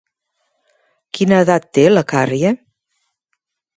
[1.17, 2.57] Quina edat té la Carrie?